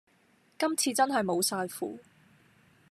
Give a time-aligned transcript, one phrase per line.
[0.57, 1.99] 今次真係無晒符